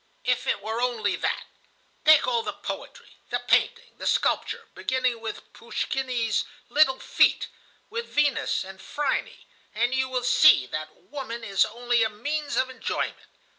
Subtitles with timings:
[0.23, 1.43] "If it were only that!
[2.05, 7.49] Take all the poetry, the painting, the sculpture, beginning with Pouschkine's 'Little Feet,'
[7.91, 9.45] with 'Venus and Phryne,'
[9.75, 13.27] and you will see that woman is only a means of enjoyment.